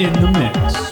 in 0.00 0.12
the 0.12 0.30
mix. 0.30 0.87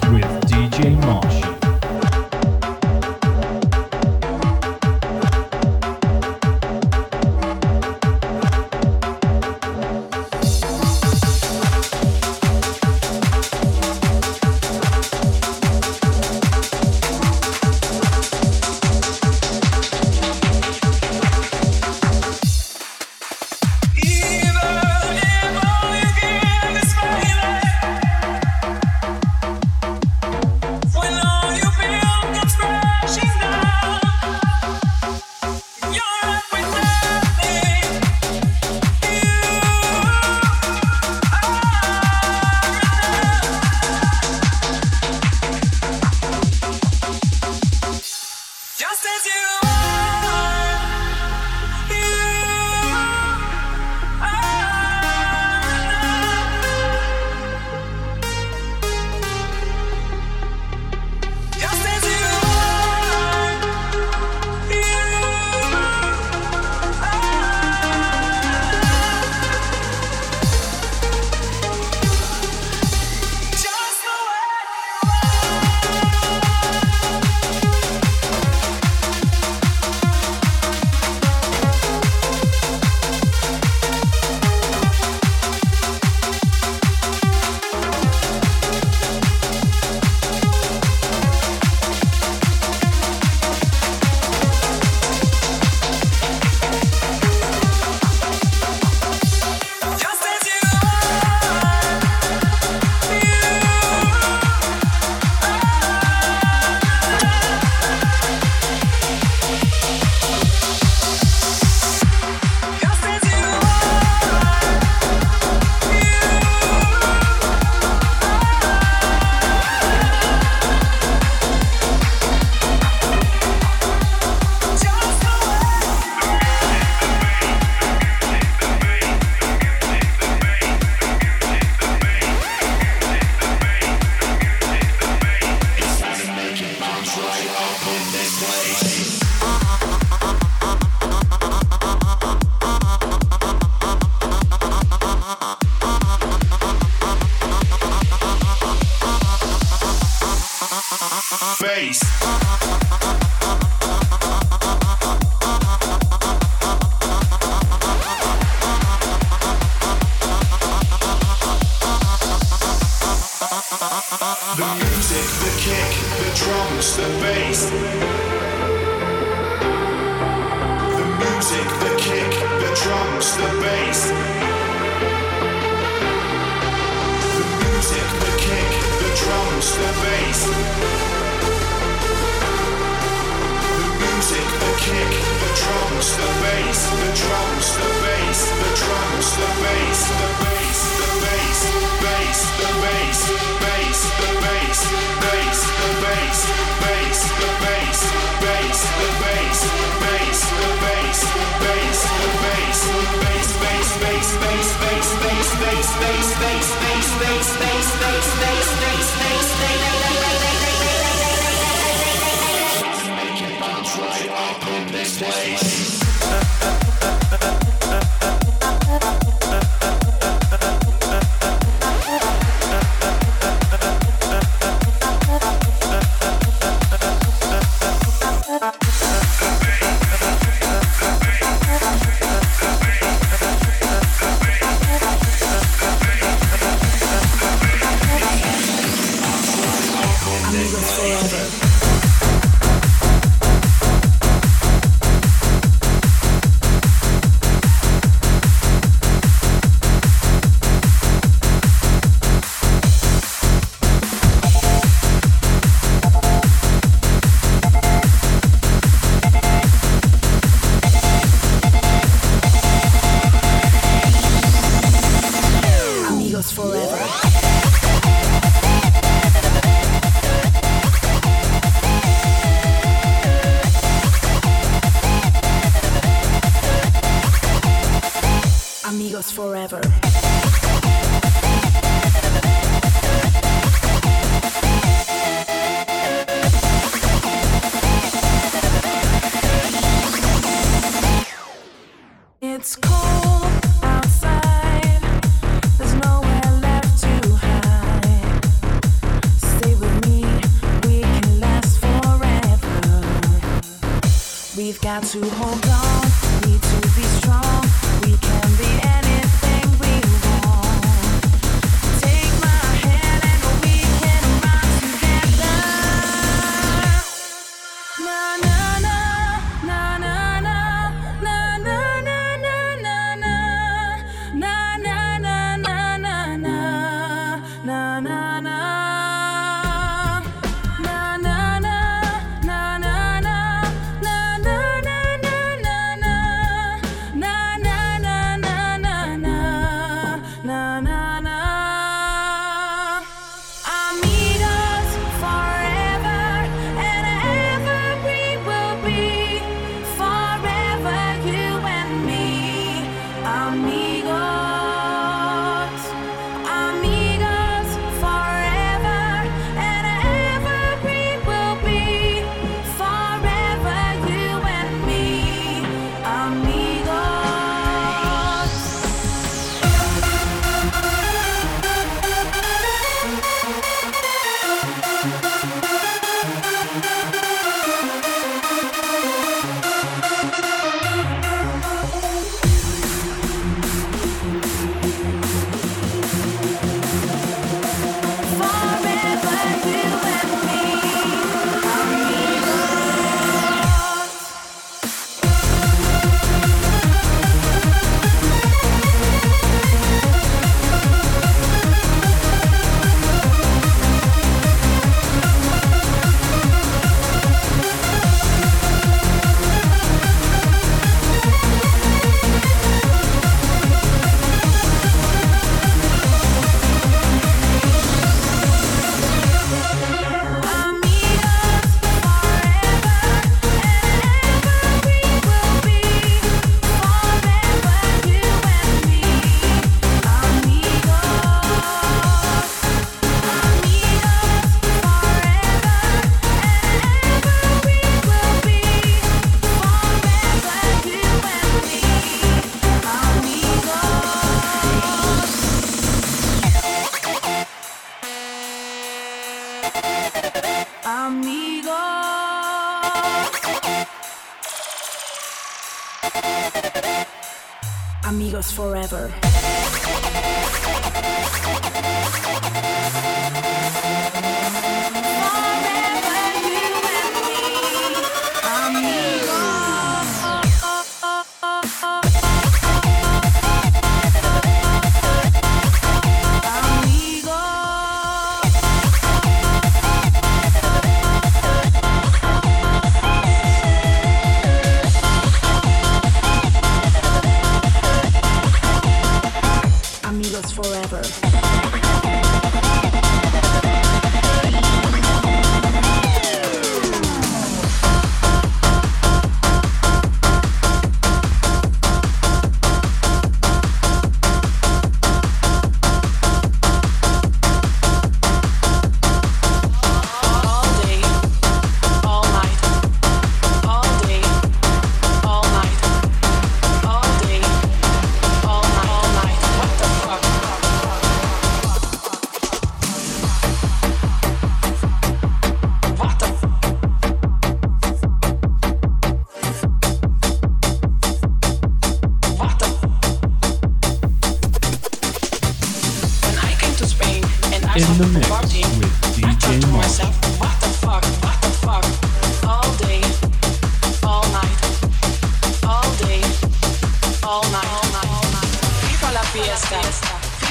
In 458.49 459.36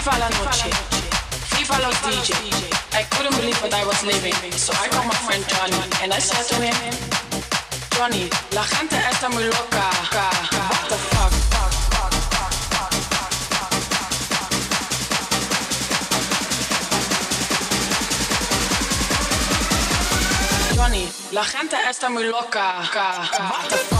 Viva 0.05 0.19
la 0.19 0.29
noche, 0.29 0.69
viva 1.57 1.79
los 1.79 1.95
DJ. 2.03 2.29
I 2.93 3.03
couldn't 3.09 3.35
believe 3.37 3.59
what 3.59 3.73
I 3.73 3.83
was 3.85 4.03
living, 4.03 4.35
so 4.51 4.71
I 4.73 4.87
called 4.87 5.07
my 5.07 5.15
friend 5.25 5.43
Johnny 5.49 5.81
and 6.03 6.13
I 6.13 6.19
said 6.19 6.45
to 6.45 6.61
him, 6.61 6.75
Johnny, 7.89 8.29
la 8.51 8.63
gente 8.65 8.97
está 8.97 9.29
muy 9.29 9.45
loca. 9.45 9.89
What 10.11 10.89
the 10.89 10.97
fuck? 11.09 11.31
Johnny, 20.75 21.09
la 21.31 21.43
gente 21.45 21.77
está 21.89 22.09
muy 22.09 22.25
loca. 22.25 22.83
What 22.93 23.69
the 23.69 23.77
fuck? 23.77 23.94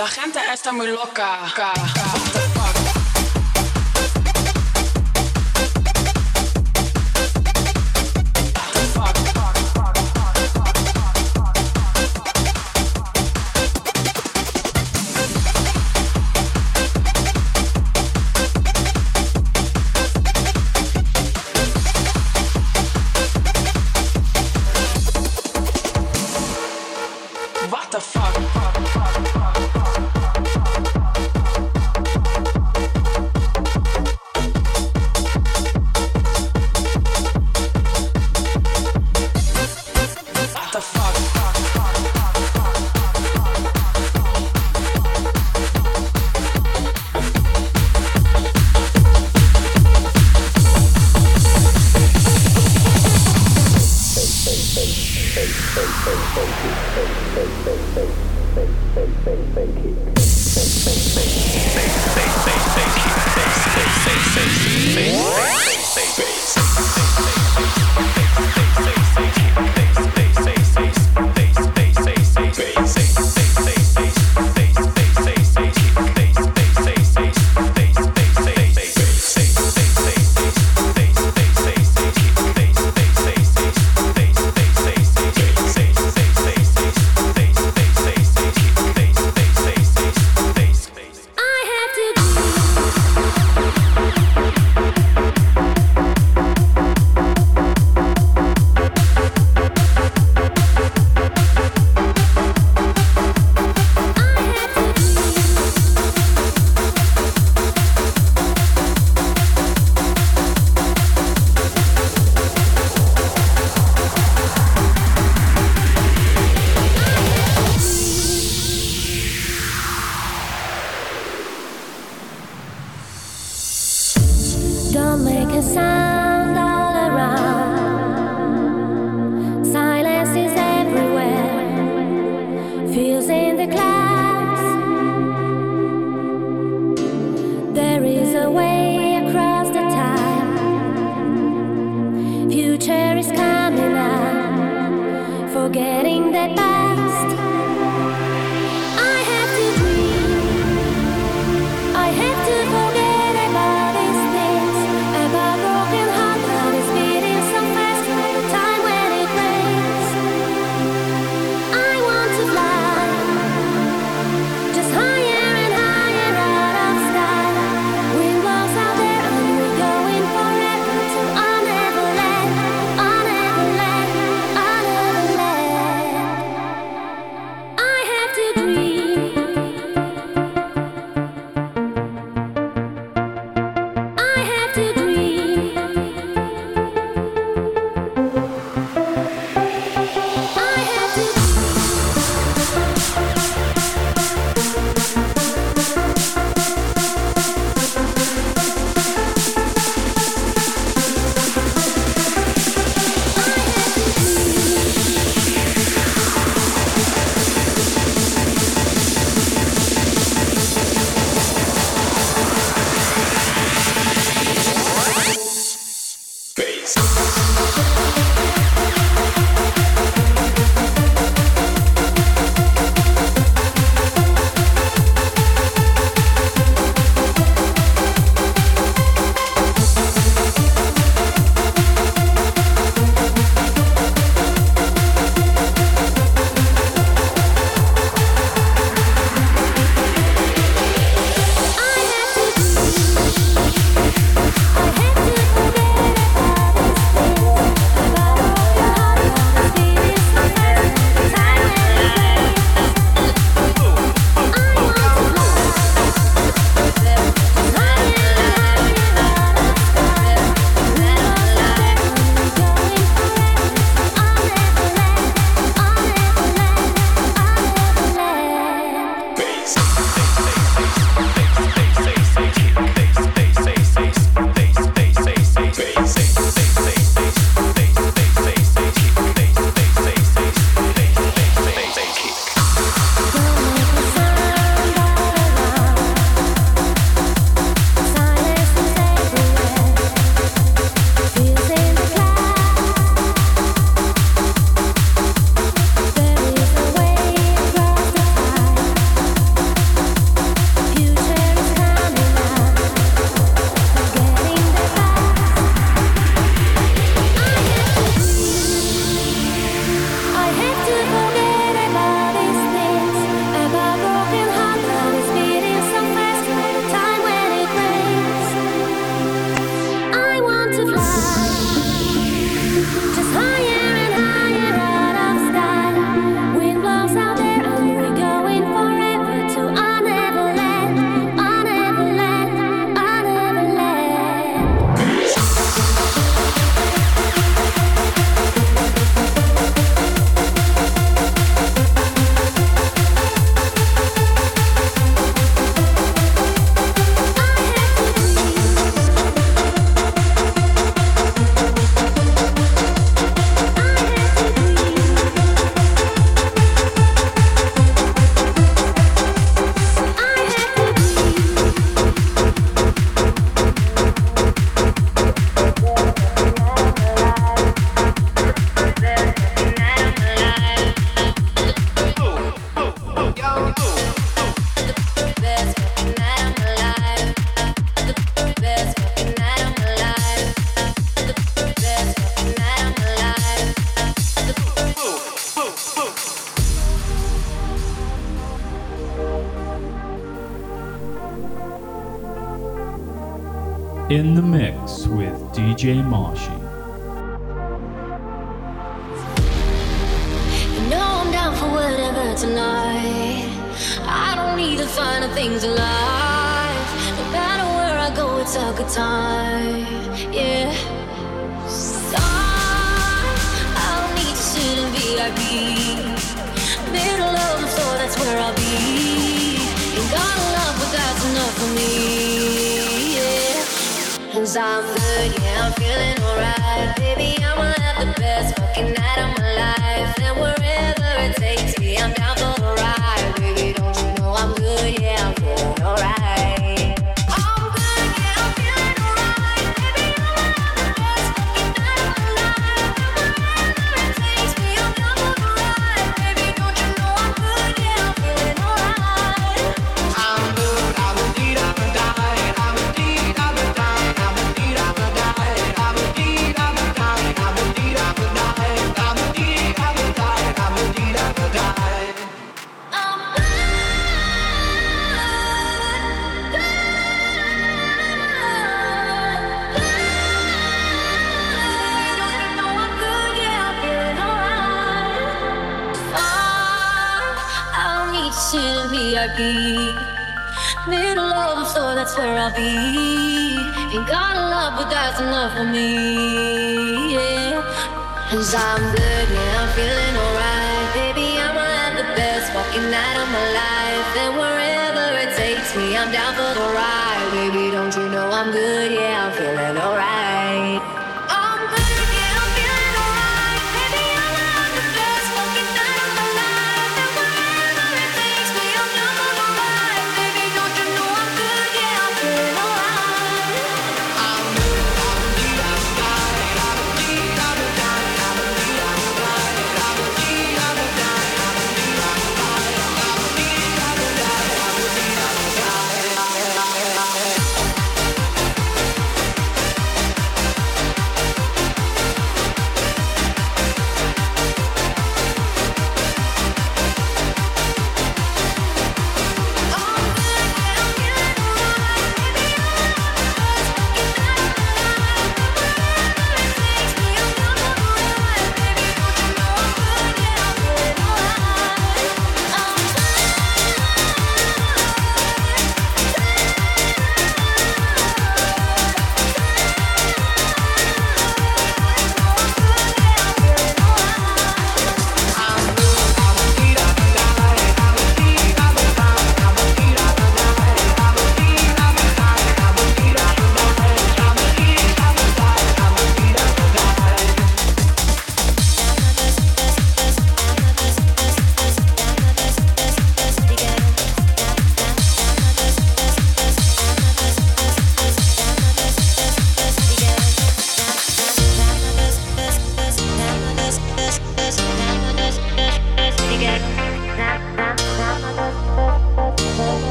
La 0.00 0.06
gente 0.06 0.40
está 0.50 0.72
muy 0.72 0.86
loca. 0.86 1.40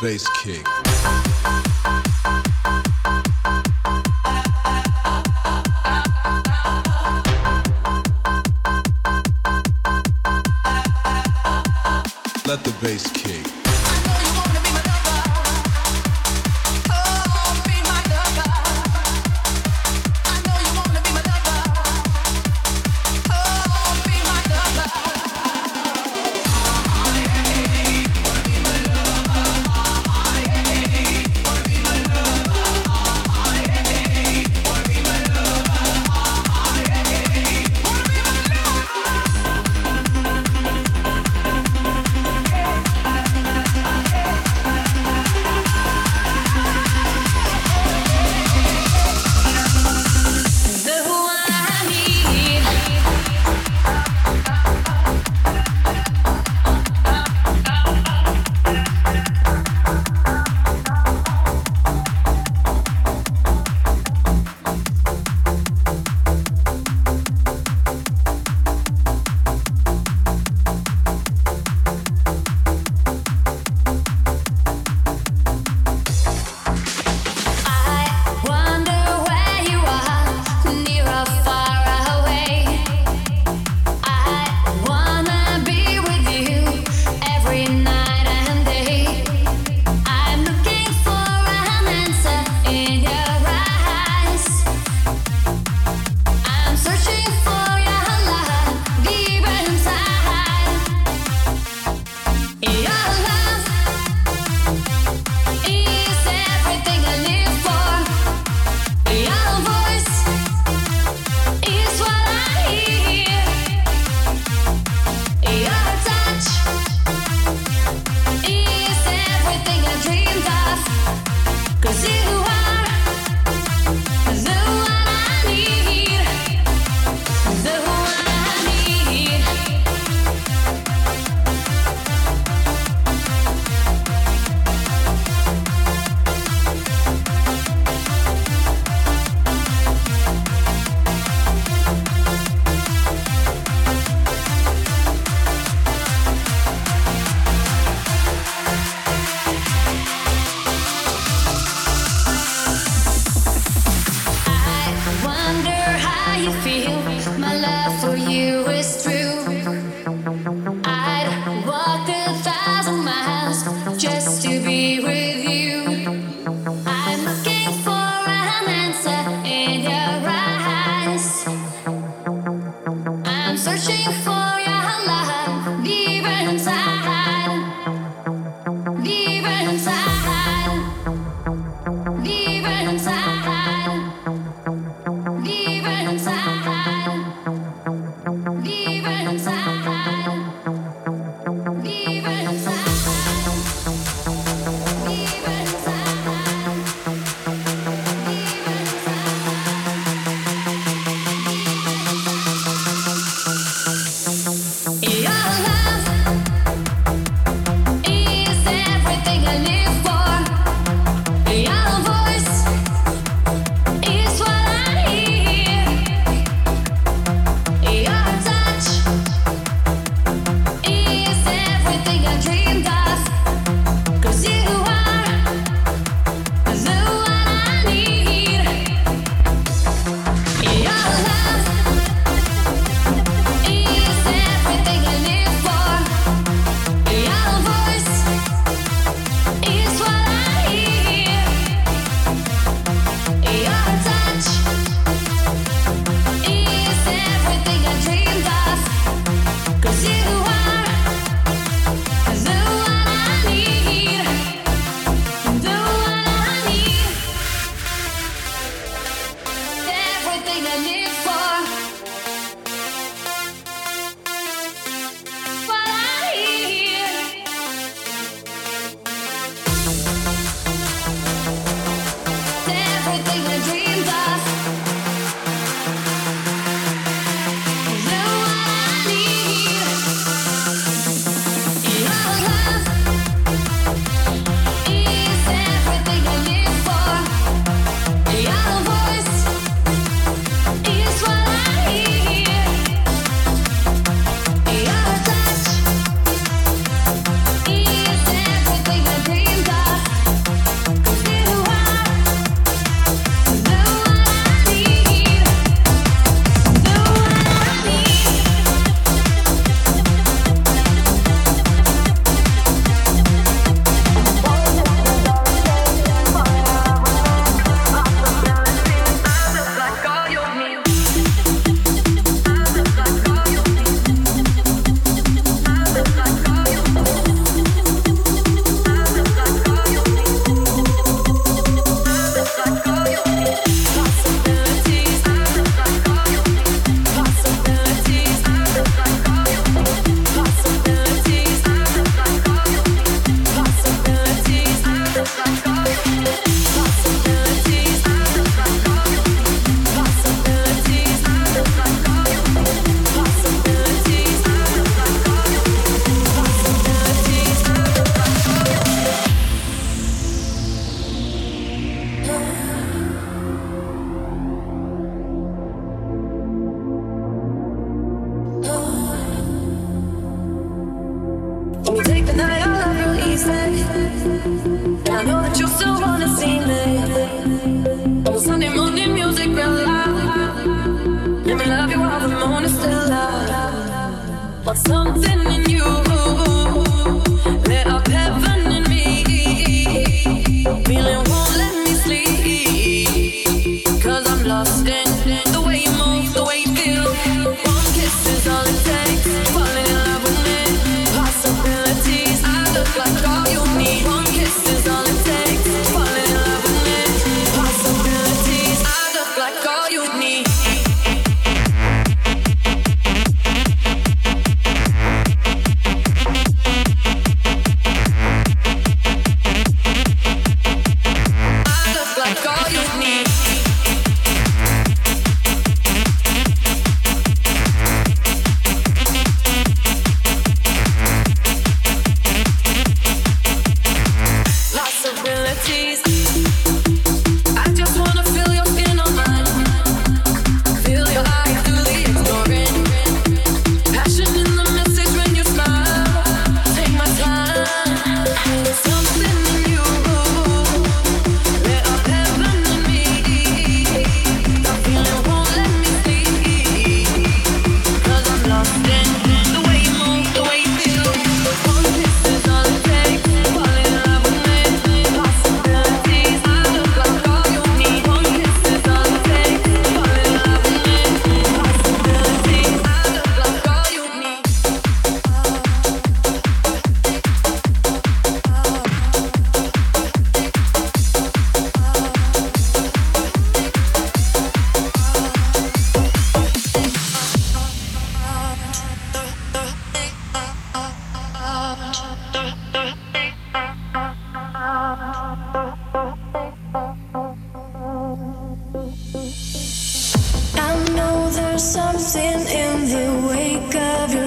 Bass 0.00 0.28
kick. 0.42 0.64
Let 12.46 12.64
the 12.64 12.74
bass 12.80 13.10
kick. 13.12 13.37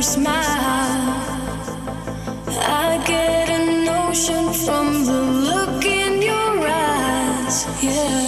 smile. 0.01 1.13
I 2.47 3.01
get 3.05 3.49
a 3.49 3.85
notion 3.85 4.51
from 4.51 5.05
the 5.05 5.21
look 5.21 5.85
in 5.85 6.21
your 6.21 6.67
eyes. 6.67 7.67
Yeah, 7.83 8.27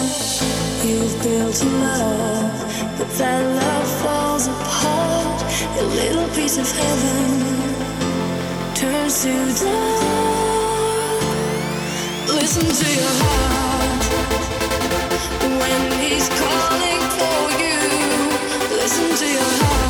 you've 0.86 1.16
built 1.22 1.62
a 1.62 1.66
love, 1.66 2.98
but 2.98 3.08
that 3.18 3.42
love 3.60 3.88
falls 4.02 4.46
apart. 4.46 5.42
A 5.80 5.84
little 6.00 6.28
piece 6.36 6.58
of 6.58 6.70
heaven 6.70 7.30
turns 8.74 9.22
to 9.22 9.32
dust. 9.32 10.84
Listen 12.28 12.66
to 12.80 12.88
your 13.00 13.14
heart 13.22 14.04
when 15.60 15.80
he's 16.02 16.28
calling 16.28 17.02
for 17.18 17.40
you. 17.62 17.78
Listen 18.76 19.08
to 19.16 19.26
your 19.26 19.50
heart. 19.58 19.83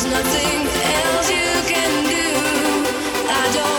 There's 0.00 0.12
nothing 0.12 0.60
else 0.94 1.28
you 1.28 1.50
can 1.66 2.04
do. 2.04 2.88
I 3.28 3.50
don't 3.52 3.77